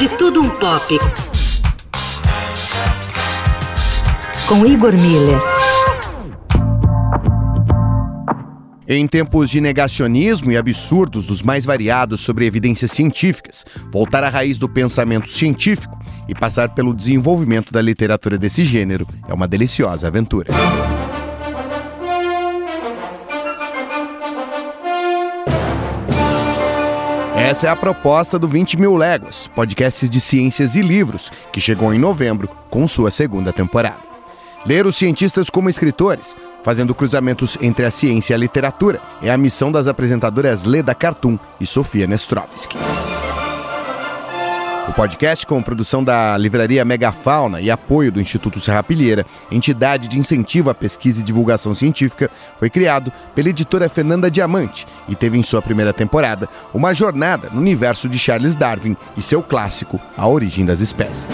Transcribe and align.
De 0.00 0.08
Tudo 0.16 0.40
Um 0.40 0.48
Pop. 0.48 0.98
Com 4.48 4.64
Igor 4.64 4.94
Miller. 4.94 5.38
Em 8.88 9.06
tempos 9.06 9.50
de 9.50 9.60
negacionismo 9.60 10.50
e 10.50 10.56
absurdos 10.56 11.26
dos 11.26 11.42
mais 11.42 11.66
variados 11.66 12.22
sobre 12.22 12.46
evidências 12.46 12.92
científicas, 12.92 13.66
voltar 13.92 14.24
à 14.24 14.30
raiz 14.30 14.56
do 14.56 14.70
pensamento 14.70 15.28
científico 15.28 16.00
e 16.26 16.34
passar 16.34 16.70
pelo 16.70 16.94
desenvolvimento 16.94 17.70
da 17.70 17.82
literatura 17.82 18.38
desse 18.38 18.64
gênero 18.64 19.06
é 19.28 19.34
uma 19.34 19.46
deliciosa 19.46 20.06
aventura. 20.06 20.50
Essa 27.40 27.68
é 27.68 27.70
a 27.70 27.74
proposta 27.74 28.38
do 28.38 28.46
20 28.46 28.78
Mil 28.78 28.96
Léguas, 28.96 29.48
podcasts 29.54 30.10
de 30.10 30.20
ciências 30.20 30.76
e 30.76 30.82
livros, 30.82 31.32
que 31.50 31.58
chegou 31.58 31.92
em 31.92 31.98
novembro 31.98 32.46
com 32.68 32.86
sua 32.86 33.10
segunda 33.10 33.50
temporada. 33.50 34.02
Ler 34.66 34.84
os 34.86 34.94
cientistas 34.94 35.48
como 35.48 35.70
escritores, 35.70 36.36
fazendo 36.62 36.94
cruzamentos 36.94 37.56
entre 37.62 37.86
a 37.86 37.90
ciência 37.90 38.34
e 38.34 38.36
a 38.36 38.38
literatura, 38.38 39.00
é 39.22 39.30
a 39.30 39.38
missão 39.38 39.72
das 39.72 39.88
apresentadoras 39.88 40.64
Leda 40.64 40.94
Cartoon 40.94 41.38
e 41.58 41.66
Sofia 41.66 42.06
Nestrovski. 42.06 42.76
O 44.90 44.92
podcast, 44.92 45.46
com 45.46 45.62
produção 45.62 46.02
da 46.02 46.36
livraria 46.36 46.84
Megafauna 46.84 47.60
e 47.60 47.70
apoio 47.70 48.10
do 48.10 48.20
Instituto 48.20 48.58
Serrapilheira, 48.58 49.24
entidade 49.48 50.08
de 50.08 50.18
incentivo 50.18 50.68
à 50.68 50.74
pesquisa 50.74 51.20
e 51.20 51.22
divulgação 51.22 51.72
científica, 51.76 52.28
foi 52.58 52.68
criado 52.68 53.12
pela 53.32 53.50
editora 53.50 53.88
Fernanda 53.88 54.28
Diamante 54.28 54.88
e 55.08 55.14
teve 55.14 55.38
em 55.38 55.44
sua 55.44 55.62
primeira 55.62 55.92
temporada 55.92 56.48
uma 56.74 56.92
jornada 56.92 57.48
no 57.52 57.60
universo 57.60 58.08
de 58.08 58.18
Charles 58.18 58.56
Darwin 58.56 58.96
e 59.16 59.22
seu 59.22 59.44
clássico 59.44 60.00
A 60.18 60.26
Origem 60.26 60.66
das 60.66 60.80
Espécies. 60.80 61.28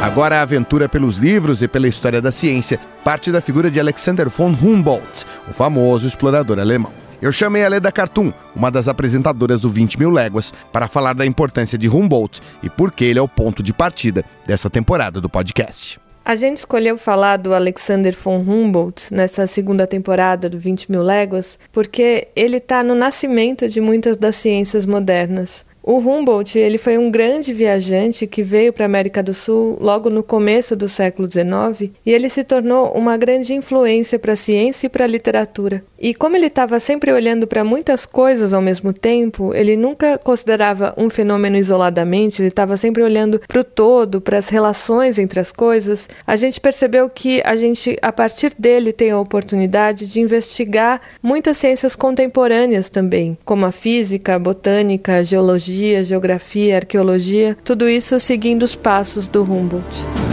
Agora 0.00 0.38
a 0.38 0.42
aventura 0.42 0.88
pelos 0.88 1.16
livros 1.16 1.60
e 1.60 1.66
pela 1.66 1.88
história 1.88 2.22
da 2.22 2.30
ciência 2.30 2.78
parte 3.02 3.32
da 3.32 3.40
figura 3.40 3.68
de 3.68 3.80
Alexander 3.80 4.30
von 4.30 4.50
Humboldt, 4.50 5.26
o 5.48 5.52
famoso 5.52 6.06
explorador 6.06 6.60
alemão. 6.60 7.03
Eu 7.24 7.32
chamei 7.32 7.64
a 7.64 7.68
Leda 7.70 7.90
Cartoon, 7.90 8.34
uma 8.54 8.70
das 8.70 8.86
apresentadoras 8.86 9.62
do 9.62 9.70
20 9.70 9.98
Mil 9.98 10.10
Léguas, 10.10 10.52
para 10.70 10.86
falar 10.86 11.14
da 11.14 11.24
importância 11.24 11.78
de 11.78 11.88
Humboldt 11.88 12.42
e 12.62 12.68
por 12.68 12.92
que 12.92 13.02
ele 13.02 13.18
é 13.18 13.22
o 13.22 13.26
ponto 13.26 13.62
de 13.62 13.72
partida 13.72 14.22
dessa 14.46 14.68
temporada 14.68 15.22
do 15.22 15.30
podcast. 15.30 15.98
A 16.22 16.36
gente 16.36 16.58
escolheu 16.58 16.98
falar 16.98 17.38
do 17.38 17.54
Alexander 17.54 18.14
von 18.14 18.40
Humboldt 18.40 19.08
nessa 19.10 19.46
segunda 19.46 19.86
temporada 19.86 20.50
do 20.50 20.58
20 20.58 20.90
Mil 20.90 21.02
Léguas 21.02 21.58
porque 21.72 22.28
ele 22.36 22.58
está 22.58 22.82
no 22.82 22.94
nascimento 22.94 23.66
de 23.70 23.80
muitas 23.80 24.18
das 24.18 24.36
ciências 24.36 24.84
modernas. 24.84 25.64
O 25.86 25.98
Humboldt 25.98 26.58
ele 26.58 26.78
foi 26.78 26.96
um 26.96 27.10
grande 27.10 27.52
viajante 27.52 28.26
que 28.26 28.42
veio 28.42 28.72
para 28.72 28.86
a 28.86 28.86
América 28.86 29.22
do 29.22 29.34
Sul 29.34 29.76
logo 29.78 30.08
no 30.08 30.22
começo 30.22 30.74
do 30.74 30.88
século 30.88 31.30
XIX 31.30 31.92
e 32.06 32.10
ele 32.10 32.30
se 32.30 32.42
tornou 32.42 32.90
uma 32.92 33.18
grande 33.18 33.52
influência 33.52 34.18
para 34.18 34.32
a 34.32 34.36
ciência 34.36 34.86
e 34.86 34.88
para 34.88 35.04
a 35.04 35.06
literatura. 35.06 35.84
E 36.04 36.12
como 36.12 36.36
ele 36.36 36.48
estava 36.48 36.78
sempre 36.78 37.10
olhando 37.10 37.46
para 37.46 37.64
muitas 37.64 38.04
coisas 38.04 38.52
ao 38.52 38.60
mesmo 38.60 38.92
tempo, 38.92 39.54
ele 39.54 39.74
nunca 39.74 40.18
considerava 40.18 40.92
um 40.98 41.08
fenômeno 41.08 41.56
isoladamente, 41.56 42.42
ele 42.42 42.48
estava 42.48 42.76
sempre 42.76 43.02
olhando 43.02 43.40
para 43.48 43.62
o 43.62 43.64
todo, 43.64 44.20
para 44.20 44.36
as 44.36 44.50
relações 44.50 45.18
entre 45.18 45.40
as 45.40 45.50
coisas. 45.50 46.06
A 46.26 46.36
gente 46.36 46.60
percebeu 46.60 47.08
que 47.08 47.40
a 47.42 47.56
gente, 47.56 47.96
a 48.02 48.12
partir 48.12 48.52
dele, 48.58 48.92
tem 48.92 49.12
a 49.12 49.18
oportunidade 49.18 50.06
de 50.06 50.20
investigar 50.20 51.00
muitas 51.22 51.56
ciências 51.56 51.96
contemporâneas 51.96 52.90
também, 52.90 53.38
como 53.42 53.64
a 53.64 53.72
física, 53.72 54.34
a 54.34 54.38
botânica, 54.38 55.16
a 55.16 55.22
geologia 55.22 55.54
biologia, 55.54 56.04
geografia, 56.04 56.76
arqueologia, 56.76 57.56
tudo 57.64 57.88
isso 57.88 58.18
seguindo 58.18 58.64
os 58.64 58.74
passos 58.74 59.26
do 59.26 59.42
Humboldt. 59.42 60.23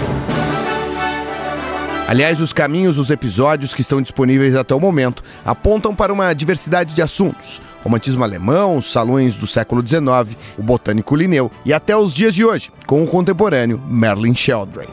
Aliás, 2.12 2.42
os 2.42 2.52
caminhos 2.52 2.98
dos 2.98 3.10
episódios 3.10 3.74
que 3.74 3.80
estão 3.80 4.02
disponíveis 4.02 4.54
até 4.54 4.76
o 4.76 4.80
momento 4.82 5.24
apontam 5.46 5.96
para 5.96 6.12
uma 6.12 6.34
diversidade 6.34 6.94
de 6.94 7.02
assuntos. 7.02 7.62
Romantismo 7.82 8.22
alemão, 8.22 8.76
os 8.76 8.92
salões 8.92 9.36
do 9.36 9.48
século 9.48 9.82
XIX, 9.82 10.38
o 10.58 10.62
botânico 10.62 11.16
Linneu 11.16 11.50
e 11.64 11.72
até 11.72 11.96
os 11.96 12.14
dias 12.14 12.36
de 12.36 12.44
hoje, 12.44 12.70
com 12.86 13.02
o 13.02 13.08
contemporâneo 13.08 13.82
Merlin 13.88 14.36
Sheldrake. 14.36 14.92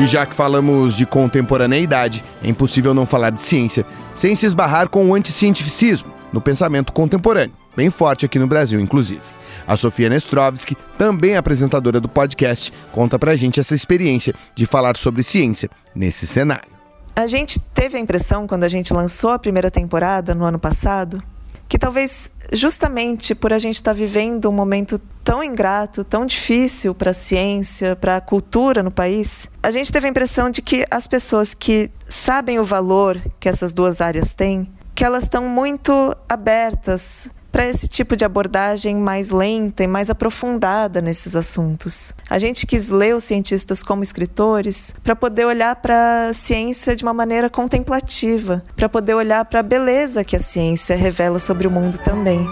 E 0.00 0.06
já 0.06 0.24
que 0.24 0.36
falamos 0.36 0.96
de 0.96 1.04
contemporaneidade, 1.04 2.22
é 2.40 2.48
impossível 2.48 2.94
não 2.94 3.06
falar 3.06 3.30
de 3.30 3.42
ciência 3.42 3.84
sem 4.14 4.36
se 4.36 4.46
esbarrar 4.46 4.88
com 4.88 5.10
o 5.10 5.16
anticientificismo 5.16 6.19
no 6.32 6.40
pensamento 6.40 6.92
contemporâneo 6.92 7.54
bem 7.76 7.90
forte 7.90 8.26
aqui 8.26 8.38
no 8.38 8.46
Brasil, 8.46 8.80
inclusive. 8.80 9.22
A 9.66 9.76
Sofia 9.76 10.08
Nestrovski, 10.08 10.76
também 10.98 11.36
apresentadora 11.36 12.00
do 12.00 12.08
podcast, 12.08 12.72
conta 12.92 13.18
pra 13.18 13.36
gente 13.36 13.60
essa 13.60 13.74
experiência 13.74 14.34
de 14.54 14.66
falar 14.66 14.96
sobre 14.96 15.22
ciência 15.22 15.70
nesse 15.94 16.26
cenário. 16.26 16.68
A 17.14 17.26
gente 17.26 17.58
teve 17.58 17.96
a 17.96 18.00
impressão, 18.00 18.46
quando 18.46 18.64
a 18.64 18.68
gente 18.68 18.92
lançou 18.92 19.30
a 19.30 19.38
primeira 19.38 19.70
temporada 19.70 20.34
no 20.34 20.44
ano 20.44 20.58
passado, 20.58 21.22
que 21.68 21.78
talvez 21.78 22.30
justamente 22.52 23.34
por 23.34 23.52
a 23.52 23.58
gente 23.58 23.76
estar 23.76 23.92
tá 23.92 23.96
vivendo 23.96 24.48
um 24.48 24.52
momento 24.52 25.00
tão 25.22 25.42
ingrato, 25.42 26.02
tão 26.02 26.26
difícil 26.26 26.94
para 26.94 27.10
a 27.10 27.14
ciência, 27.14 27.94
para 27.94 28.16
a 28.16 28.20
cultura 28.20 28.82
no 28.82 28.90
país, 28.90 29.48
a 29.62 29.70
gente 29.70 29.92
teve 29.92 30.06
a 30.06 30.10
impressão 30.10 30.50
de 30.50 30.60
que 30.62 30.84
as 30.90 31.06
pessoas 31.06 31.54
que 31.54 31.90
sabem 32.06 32.58
o 32.58 32.64
valor 32.64 33.20
que 33.38 33.48
essas 33.48 33.72
duas 33.72 34.00
áreas 34.00 34.32
têm, 34.32 34.68
que 35.00 35.04
elas 35.06 35.24
estão 35.24 35.48
muito 35.48 36.14
abertas 36.28 37.30
para 37.50 37.66
esse 37.66 37.88
tipo 37.88 38.14
de 38.14 38.22
abordagem 38.22 38.94
mais 38.96 39.30
lenta 39.30 39.82
e 39.82 39.86
mais 39.86 40.10
aprofundada 40.10 41.00
nesses 41.00 41.34
assuntos. 41.34 42.12
A 42.28 42.38
gente 42.38 42.66
quis 42.66 42.90
ler 42.90 43.16
os 43.16 43.24
cientistas 43.24 43.82
como 43.82 44.02
escritores 44.02 44.94
para 45.02 45.16
poder 45.16 45.46
olhar 45.46 45.74
para 45.76 46.26
a 46.26 46.34
ciência 46.34 46.94
de 46.94 47.02
uma 47.02 47.14
maneira 47.14 47.48
contemplativa, 47.48 48.62
para 48.76 48.90
poder 48.90 49.14
olhar 49.14 49.42
para 49.46 49.60
a 49.60 49.62
beleza 49.62 50.22
que 50.22 50.36
a 50.36 50.40
ciência 50.40 50.94
revela 50.94 51.40
sobre 51.40 51.66
o 51.66 51.70
mundo 51.70 51.96
também. 52.00 52.46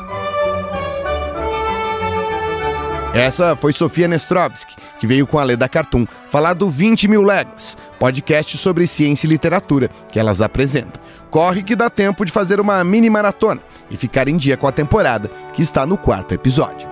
Essa 3.19 3.57
foi 3.57 3.73
Sofia 3.73 4.07
Nestrovski, 4.07 4.77
que 5.01 5.07
veio 5.07 5.27
com 5.27 5.41
a 5.41 5.43
Leda 5.43 5.69
Cartoon 5.69 6.07
falar 6.31 6.55
do 6.55 6.71
20 6.71 7.09
Mil 7.09 7.25
Léguas, 7.25 7.77
podcast 7.99 8.57
sobre 8.57 8.87
ciência 8.87 9.27
e 9.27 9.31
literatura 9.31 9.91
que 10.09 10.21
elas 10.21 10.41
apresentam. 10.41 11.03
Corre 11.29 11.65
que 11.65 11.75
dá 11.75 11.91
tempo 11.91 12.25
de 12.25 12.31
fazer 12.31 12.61
uma 12.61 12.85
mini 12.85 13.11
maratona 13.11 13.61
e 13.91 13.97
ficar 13.97 14.29
em 14.29 14.37
dia 14.37 14.57
com 14.57 14.69
a 14.69 14.73
temporada, 14.73 15.29
que 15.53 15.61
está 15.61 15.85
no 15.85 15.99
quarto 15.99 16.33
episódio. 16.33 16.89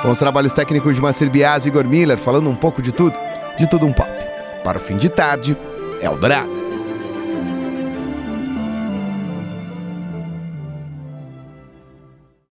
Com 0.00 0.12
os 0.12 0.18
trabalhos 0.18 0.54
técnicos 0.54 0.94
de 0.94 1.02
Marcel 1.02 1.28
Bias 1.28 1.66
e 1.66 1.68
Igor 1.68 1.84
Miller, 1.84 2.16
falando 2.16 2.48
um 2.48 2.56
pouco 2.56 2.80
de 2.80 2.90
tudo, 2.90 3.14
de 3.58 3.68
tudo 3.68 3.84
um 3.84 3.92
pop. 3.92 4.08
Para 4.64 4.78
o 4.78 4.80
fim 4.80 4.96
de 4.96 5.10
tarde, 5.10 5.54
Eldorado. 6.00 6.59